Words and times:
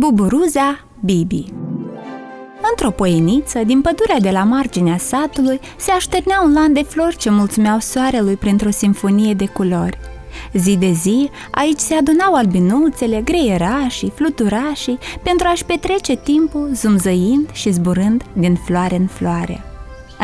Buburuza 0.00 0.84
Bibi 1.04 1.44
Într-o 2.70 2.90
poieniță, 2.90 3.58
din 3.66 3.80
pădurea 3.80 4.20
de 4.20 4.30
la 4.30 4.44
marginea 4.44 4.98
satului, 4.98 5.60
se 5.76 5.90
așternea 5.90 6.40
un 6.44 6.52
lan 6.52 6.72
de 6.72 6.82
flori 6.82 7.16
ce 7.16 7.30
mulțumeau 7.30 7.78
soarelui 7.78 8.36
printr-o 8.36 8.70
sinfonie 8.70 9.34
de 9.34 9.46
culori. 9.46 9.98
Zi 10.52 10.76
de 10.76 10.92
zi, 10.92 11.30
aici 11.50 11.78
se 11.78 11.94
adunau 11.94 12.34
albinuțele, 12.34 13.20
greierașii, 13.24 14.12
fluturașii, 14.14 14.98
pentru 15.22 15.46
a-și 15.48 15.64
petrece 15.64 16.16
timpul 16.16 16.70
zumzăind 16.74 17.50
și 17.52 17.70
zburând 17.70 18.22
din 18.32 18.54
floare 18.54 18.96
în 18.96 19.06
floare. 19.06 19.64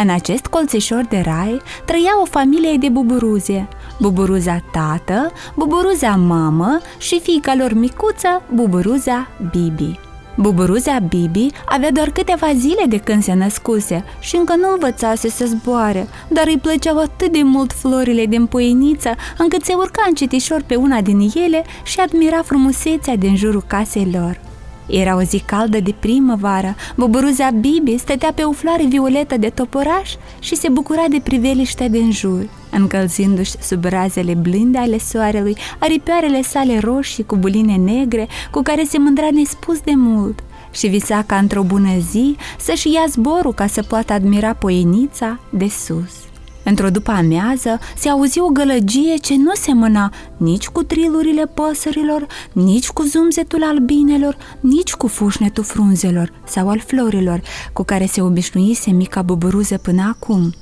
În 0.03 0.09
acest 0.09 0.47
colțișor 0.47 1.07
de 1.09 1.23
rai 1.25 1.61
trăia 1.85 2.21
o 2.23 2.25
familie 2.25 2.77
de 2.77 2.89
buburuze, 2.89 3.69
buburuza 3.99 4.63
tată, 4.73 5.33
buburuza 5.55 6.11
mamă 6.11 6.79
și 6.99 7.21
fiica 7.21 7.55
lor 7.55 7.73
micuță, 7.73 8.43
buburuza 8.55 9.29
Bibi. 9.51 9.99
Buburuza 10.37 10.99
Bibi 10.99 11.47
avea 11.65 11.91
doar 11.91 12.11
câteva 12.11 12.53
zile 12.55 12.85
de 12.89 12.99
când 12.99 13.23
se 13.23 13.33
născuse 13.33 14.05
și 14.21 14.37
încă 14.37 14.57
nu 14.57 14.73
învățase 14.73 15.29
să 15.29 15.45
zboare, 15.45 16.09
dar 16.29 16.47
îi 16.47 16.59
plăceau 16.59 16.99
atât 16.99 17.33
de 17.33 17.43
mult 17.43 17.73
florile 17.73 18.27
din 18.27 18.47
poieniță 18.47 19.15
încât 19.39 19.65
se 19.65 19.75
urca 19.75 20.05
încetișor 20.07 20.63
pe 20.67 20.75
una 20.75 21.01
din 21.01 21.31
ele 21.35 21.65
și 21.85 22.01
admira 22.01 22.43
frumusețea 22.43 23.17
din 23.17 23.37
jurul 23.37 23.65
casei 23.67 24.09
lor. 24.13 24.46
Era 24.87 25.17
o 25.17 25.23
zi 25.23 25.43
caldă 25.47 25.81
de 25.81 25.95
primăvară, 26.01 26.75
buburuza 26.97 27.51
Bibi 27.51 27.99
stătea 27.99 28.33
pe 28.35 28.43
o 28.43 28.53
floare 28.53 28.85
violetă 28.85 29.37
de 29.37 29.49
toporaș 29.49 30.15
și 30.39 30.57
se 30.57 30.69
bucura 30.69 31.05
de 31.09 31.21
priveliștea 31.23 31.89
din 31.89 32.11
jur, 32.11 32.49
încălzindu-și 32.71 33.63
sub 33.63 33.85
razele 33.85 34.35
blânde 34.35 34.79
ale 34.79 34.99
soarelui 34.99 35.57
aripioarele 35.79 36.43
sale 36.43 36.79
roșii 36.79 37.25
cu 37.25 37.37
buline 37.37 37.77
negre 37.77 38.29
cu 38.51 38.63
care 38.63 38.85
se 38.85 38.99
mândra 38.99 39.29
nespus 39.33 39.81
de 39.81 39.93
mult. 39.95 40.43
Și 40.73 40.87
visa 40.87 41.23
ca 41.27 41.37
într-o 41.37 41.63
bună 41.63 41.99
zi 42.11 42.37
să-și 42.59 42.93
ia 42.93 43.05
zborul 43.09 43.55
ca 43.55 43.67
să 43.67 43.83
poată 43.83 44.13
admira 44.13 44.53
poienița 44.53 45.41
de 45.51 45.69
sus. 45.69 46.27
Într-o 46.69 46.91
după 46.91 47.11
amiază 47.11 47.79
se 47.97 48.09
auzi 48.09 48.41
o 48.41 48.47
gălăgie 48.47 49.17
ce 49.17 49.37
nu 49.37 49.55
semăna 49.55 50.13
nici 50.37 50.69
cu 50.69 50.83
trilurile 50.83 51.47
păsărilor, 51.47 52.27
nici 52.53 52.89
cu 52.89 53.03
zumzetul 53.03 53.63
albinelor, 53.65 54.37
nici 54.61 54.93
cu 54.93 55.07
fușnetul 55.07 55.65
frunzelor 55.65 56.33
sau 56.47 56.69
al 56.69 56.83
florilor 56.87 57.41
cu 57.73 57.83
care 57.83 58.07
se 58.07 58.21
obișnuise 58.23 58.91
mica 58.91 59.23
buburuză 59.23 59.79
până 59.79 60.15
acum. 60.15 60.55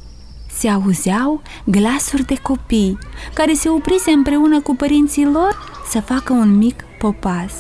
Se 0.59 0.69
auzeau 0.69 1.43
glasuri 1.65 2.27
de 2.27 2.35
copii 2.43 2.99
care 3.35 3.53
se 3.53 3.69
oprise 3.69 4.11
împreună 4.11 4.61
cu 4.61 4.75
părinții 4.75 5.29
lor 5.33 5.83
să 5.91 6.01
facă 6.01 6.33
un 6.33 6.57
mic 6.57 6.85
popas. 6.99 7.53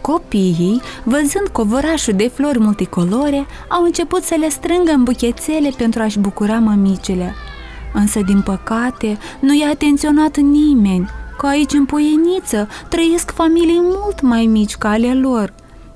Copiii, 0.00 0.80
văzând 1.04 1.48
covorașul 1.52 2.14
de 2.14 2.30
flori 2.34 2.58
multicolore, 2.58 3.46
au 3.68 3.82
început 3.84 4.22
să 4.22 4.34
le 4.38 4.48
strângă 4.48 4.90
în 4.90 5.02
buchețele 5.02 5.70
pentru 5.76 6.02
a-și 6.02 6.18
bucura 6.18 6.58
mămicile– 6.58 7.34
Însă, 7.96 8.20
din 8.20 8.40
păcate, 8.40 9.18
nu 9.40 9.54
i-a 9.54 9.68
atenționat 9.68 10.36
nimeni 10.36 11.08
că 11.38 11.46
aici, 11.46 11.72
în 11.72 11.84
Poieniță, 11.84 12.68
trăiesc 12.88 13.30
familii 13.30 13.80
mult 13.82 14.20
mai 14.20 14.46
mici 14.46 14.76
ca 14.76 14.88
ale 14.88 15.14
lor, 15.14 15.52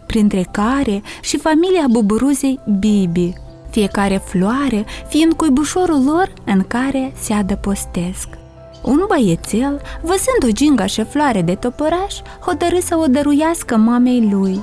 printre 0.07 0.49
care 0.51 1.03
și 1.21 1.39
familia 1.39 1.85
buburuzei 1.91 2.61
Bibi, 2.79 3.33
fiecare 3.71 4.23
floare 4.25 4.85
fiind 5.09 5.33
cuibușorul 5.33 6.05
lor 6.05 6.33
în 6.45 6.65
care 6.67 7.13
se 7.21 7.33
adăpostesc. 7.33 8.29
Un 8.83 9.05
băiețel, 9.09 9.81
văzând 10.03 10.43
o 10.45 10.53
gingașă 10.53 11.05
floare 11.05 11.43
de 11.43 11.55
topăraș, 11.55 12.15
hotărâ 12.41 12.79
să 12.81 12.97
o 12.97 13.07
dăruiască 13.07 13.77
mamei 13.77 14.29
lui. 14.33 14.61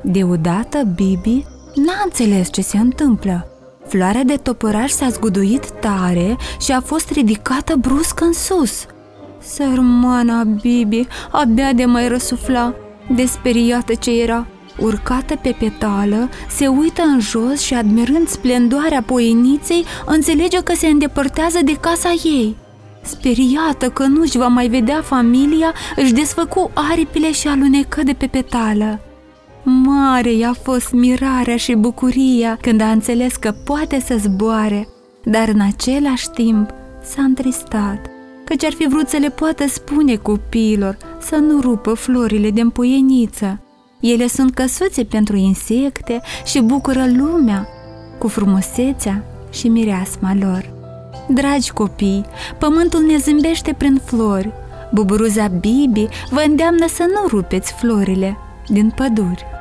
Deodată, 0.00 0.82
Bibi 0.94 1.44
n-a 1.74 2.02
înțeles 2.04 2.50
ce 2.50 2.60
se 2.60 2.78
întâmplă 2.78 3.55
Floarea 3.96 4.24
de 4.24 4.36
topăraș 4.36 4.90
s-a 4.90 5.08
zguduit 5.08 5.70
tare 5.80 6.36
și 6.60 6.72
a 6.72 6.80
fost 6.80 7.10
ridicată 7.10 7.74
brusc 7.76 8.20
în 8.20 8.32
sus. 8.32 8.86
Sărmana 9.40 10.44
Bibi 10.44 11.06
abia 11.30 11.72
de 11.72 11.84
mai 11.84 12.08
răsufla, 12.08 12.74
desperiată 13.14 13.94
ce 13.94 14.22
era. 14.22 14.46
Urcată 14.78 15.38
pe 15.42 15.56
petală, 15.58 16.28
se 16.48 16.66
uită 16.66 17.02
în 17.02 17.20
jos 17.20 17.60
și 17.60 17.74
admirând 17.74 18.28
splendoarea 18.28 19.02
poieniței, 19.02 19.84
înțelege 20.06 20.58
că 20.62 20.74
se 20.74 20.86
îndepărtează 20.86 21.58
de 21.64 21.76
casa 21.80 22.14
ei. 22.24 22.56
Speriată 23.02 23.90
că 23.90 24.02
nu-și 24.02 24.38
va 24.38 24.46
mai 24.46 24.68
vedea 24.68 25.02
familia, 25.02 25.72
își 25.96 26.12
desfăcu 26.12 26.70
aripile 26.74 27.32
și 27.32 27.48
alunecă 27.48 28.02
de 28.02 28.12
pe 28.12 28.26
petală. 28.26 29.00
Mare 29.68 30.32
i-a 30.32 30.54
fost 30.62 30.92
mirarea 30.92 31.56
și 31.56 31.74
bucuria 31.74 32.58
când 32.60 32.80
a 32.80 32.90
înțeles 32.90 33.36
că 33.36 33.54
poate 33.64 34.00
să 34.00 34.16
zboare, 34.18 34.88
dar 35.24 35.48
în 35.48 35.60
același 35.60 36.30
timp 36.30 36.70
s-a 37.02 37.22
întristat, 37.22 38.06
căci 38.44 38.64
ar 38.64 38.72
fi 38.72 38.88
vrut 38.88 39.08
să 39.08 39.16
le 39.16 39.30
poată 39.30 39.68
spune 39.68 40.14
copiilor 40.14 40.96
să 41.20 41.36
nu 41.36 41.60
rupă 41.60 41.92
florile 41.94 42.50
de 42.50 42.60
împuieniță. 42.60 43.60
Ele 44.00 44.26
sunt 44.26 44.54
căsuțe 44.54 45.04
pentru 45.04 45.36
insecte 45.36 46.20
și 46.44 46.60
bucură 46.60 47.04
lumea 47.16 47.68
cu 48.18 48.28
frumusețea 48.28 49.24
și 49.52 49.68
mireasma 49.68 50.36
lor. 50.40 50.70
Dragi 51.28 51.72
copii, 51.72 52.24
pământul 52.58 53.00
ne 53.00 53.16
zâmbește 53.16 53.74
prin 53.78 54.00
flori. 54.04 54.52
Buburuza 54.92 55.46
Bibi 55.46 56.08
vă 56.30 56.44
îndeamnă 56.46 56.86
să 56.88 57.06
nu 57.08 57.28
rupeți 57.28 57.72
florile 57.72 58.36
din 58.68 58.92
păduri. 58.96 59.55